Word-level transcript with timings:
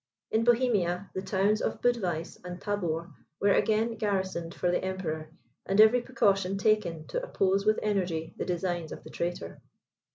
In 0.31 0.43
Bohemia, 0.43 1.11
the 1.13 1.21
towns 1.21 1.61
of 1.61 1.79
Budweiss 1.79 2.39
and 2.43 2.59
Tabor 2.59 3.11
were 3.39 3.51
again 3.53 3.97
garrisoned 3.97 4.51
for 4.55 4.71
the 4.71 4.83
Emperor, 4.83 5.29
and 5.67 5.79
every 5.79 6.01
precaution 6.01 6.57
taken 6.57 7.05
to 7.09 7.21
oppose 7.21 7.67
with 7.67 7.77
energy 7.83 8.33
the 8.39 8.45
designs 8.45 8.91
of 8.91 9.03
the 9.03 9.11
traitor. 9.11 9.61